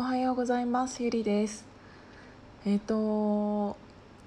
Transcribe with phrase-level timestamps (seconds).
[0.00, 1.02] おはようございます。
[1.02, 1.66] ゆりです。
[2.64, 3.76] えっ、と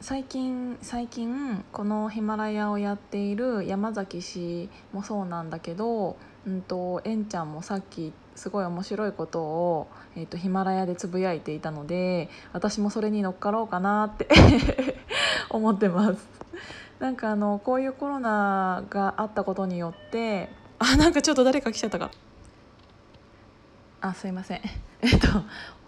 [0.02, 6.16] 最近最近このヒマラヤをやっている山崎氏もそうなんだけど
[6.46, 14.28] うんとえんちゃんもさっきすごい面白いことを、えー、とヒマラヤでつぶやいていたので私もそれに乗っかろうかなって
[15.50, 16.30] 思ってます。
[17.00, 22.12] なんかあのこういうコロナがあったことによってあなんかちょっと誰か来ちゃったか。
[24.02, 24.62] あすいません。
[25.04, 25.28] えっと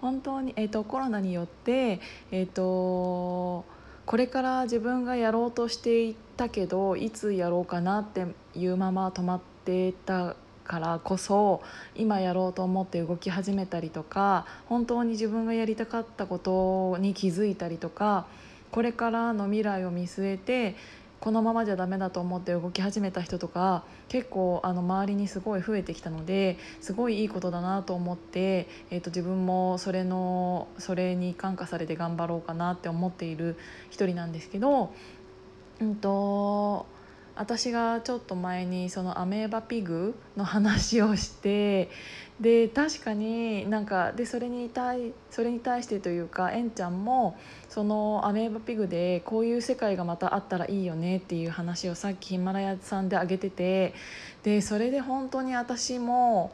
[0.01, 3.65] 本当に、えっと、コロナによって、えっと、
[4.05, 11.61] これから自分がやろうとしていたけどいつやろうかなっていうまま止まってたからこそ
[11.95, 18.27] 今やろうと思って動き始めたりとか本当に自分がやりたかったことに気づいたりとか
[18.71, 20.75] これからの未来を見据えて
[21.25, 33.57] このままじゃダメだと思って動き始めた人とか結構あの周りにすごい増えてきたのですごいいいことだなと思って、えー、と自分もそれのそれに感化されて頑張ろうかなって思っている
[33.89, 34.93] 一人なんですけど、
[35.81, 36.34] うんと
[37.35, 41.89] 私がちょっと前にそのアメーバピグの話をして
[42.39, 47.37] で確かになんかでそれに対それに対してというかえんちゃんも
[47.69, 53.93] そのアメーバピグでこういう世界がまたあったらいいよねっていう話をさっきヒマラヤさんであげてて
[54.43, 56.53] でそれで本当に私も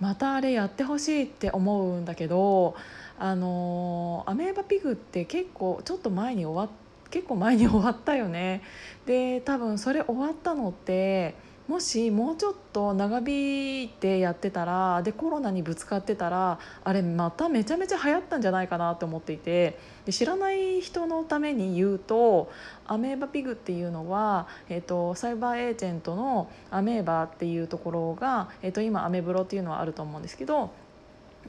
[0.00, 2.76] またあれやってほしいって思うんだけど
[3.18, 6.87] あのアメーバピグって結構ちょっと前に終わって。
[7.10, 8.62] 結構前に終わったよね。
[9.06, 11.34] で多分それ終わったのって
[11.68, 22.50] もしもうちょっと長引いてやってたらでコロナにぶつかってたらあれまためちゃめちゃ流行ったんじゃないかなと思っていてで知らない人のために言うと
[22.86, 30.70] アメーバピグっていうのは、えーと、サイバーエージェントのアメーバっていうところが、えーと、今アメブロっていうのはあると思うんですけど、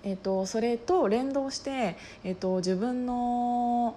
[0.03, 3.95] えーと、それと連動して、えー、と自分の、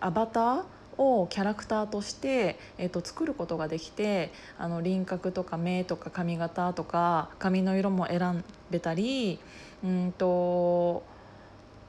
[0.00, 0.62] アバター
[1.00, 9.38] をキャラクターとして、えーと、作ることができてあの輪郭とか目とか髪型とか髪の色も選べたり
[9.82, 11.02] うんと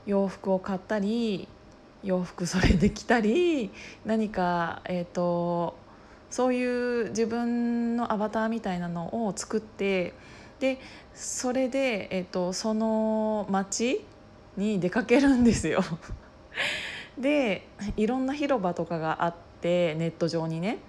[0.06, 1.48] 洋服を買ったり
[2.04, 3.70] 洋服それで着たり
[4.06, 5.76] 何か、えーと、
[6.30, 10.14] そういう自分のアバターみたいなのを作って
[10.60, 10.80] で
[11.14, 14.06] それで、えーとその街
[14.58, 15.84] に出かけるんですよ。
[17.22, 17.68] で
[17.98, 20.80] いろんな広場とかがあってネット上にね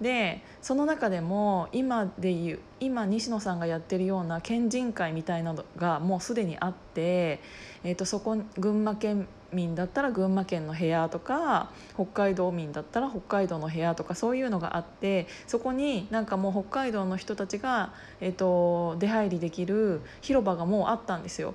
[0.00, 7.40] でその中でも今でいう今西野さんがやってるような県人会みたいなのがもうすでにあって、
[7.84, 21.54] えー、とそこ群馬県民だったら群馬県の部屋とか北海道民だったら北海道の部屋とかそういうのがあってそこになんかもう北海道の人たちが、えー、と出入りできる広場がもうあったんですよ。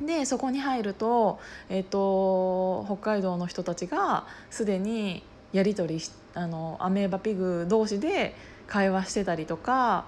[0.00, 1.38] でそこに入ると,、
[1.68, 5.22] えーと、北海道の人たちがすでに
[5.52, 8.34] やり取りしあのアメーバピグ同士で
[8.66, 10.06] 会話してたりとか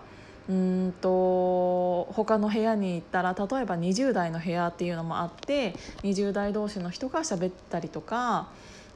[0.48, 8.48] うんと他の部屋に行ったら例えば20代の部屋っていうのもあって20代同士の人が喋ったりとか。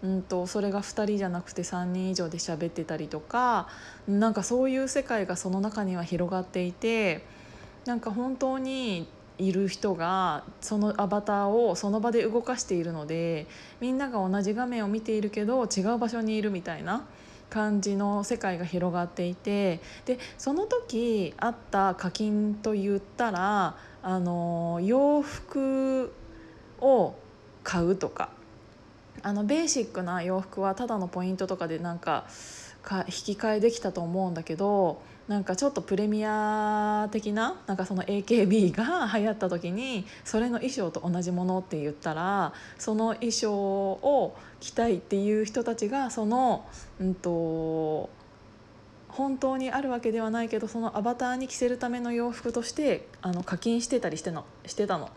[0.03, 3.69] うんとそれが2人じゃなくて3人以上で喋ってたりとか
[4.09, 7.22] なんかそういう世界がその中には広がっていて
[7.84, 9.07] なんか本当に
[9.41, 13.47] いる人がそのアバターをその場で動かしているので
[13.81, 17.06] みんなが同じ画面を見ているけど違う場所にいるみたいな
[17.49, 26.12] 感じの世界が広がっていてでその時あった課金と言ったらあの洋服
[26.81, 27.15] を
[27.65, 28.31] 買うとか。
[29.22, 32.25] あのベーシックな洋服はただのポイントとかでなんか
[32.83, 46.69] か引き換えできたと思うんだけどなんかちょっとプレミア的ななんかその AKB が流行った時にそれの衣装と同じものって言ったらその衣装を着たいっていう人たちがその、
[47.01, 48.11] うんと、
[49.07, 55.07] 本当にあるわけではないけどそのアバターに着せるための洋服としてあの課金してたりしてのしてたの。
[55.07, 55.09] っ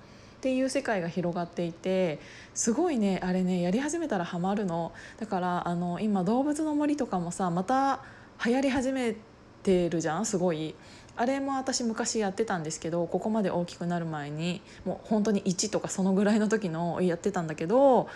[0.44, 2.20] ていう世界が広がっていて
[2.54, 8.02] すごいねあれねやり始めたらハマるのだからあの今動物の森とかもさまた
[8.46, 9.33] 流行り始めて
[9.90, 10.76] るじゃんすごい。
[11.16, 18.08] あれも私昔やってたんですけどここまで大きくなる前にもう本当に1とかそのぐらいの時のやってたんだけど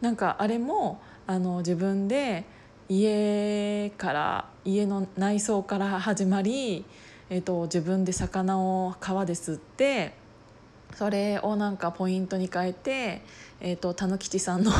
[0.00, 2.46] なんかあれもあの自分で
[2.88, 6.86] 家から家の内装から始まり、
[7.28, 10.14] えっと、自分で魚を川で吸って
[10.94, 13.22] それをなんかポイントに変えて、
[13.94, 14.72] たぬきちさんの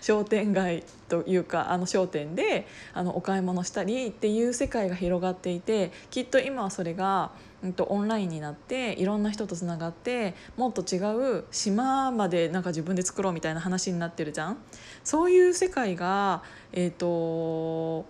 [0.00, 7.30] 商店街というかあの商店であのお買い物したりっていう世界が広がっていてきっと今はそれが
[7.62, 10.98] うん、とオンラインになっていろんな人とつながってもっと違
[11.38, 14.58] う島までなんか自分で作ろうみたいな話になってるじゃん。
[15.02, 16.42] そういう世界が、
[16.72, 18.06] えーと、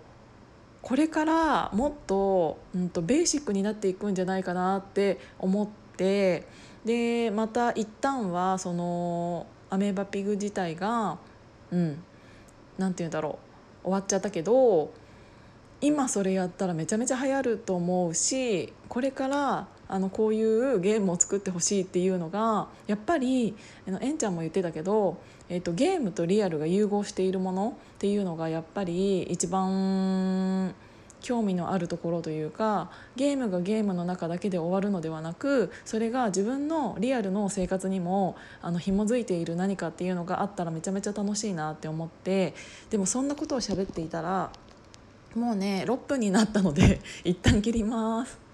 [0.81, 5.67] これからもっと,、うんとベーシックになっていくんじゃないかなって思っ
[5.97, 6.47] て
[6.85, 11.17] でまた一旦はそのアメーバピグ自体が
[11.71, 12.03] うん。
[12.77, 13.49] 何て言うんだろう。
[13.83, 14.91] 終わっちゃったけど
[15.81, 23.55] 今それやったらめちゃめちゃ流行ると思うしこれからあのこういうゲームを作ってほしいっていうのがやっぱり
[23.87, 25.17] えんちゃんも言ってたけど、
[25.47, 30.48] えーと、ゲームとリアルが融合しているものっていうのがやっぱり一番
[31.21, 42.53] 興味のあるところというかゲームがゲームの中だけで終わるのではなくそれが自分のリアルの生活にもあの紐づいている何かっていうのがあったらめちゃめちゃ楽しいなって思って
[42.89, 44.51] でもそんなことを喋っていたら
[45.35, 48.48] もうね6分になったので 一旦切ります。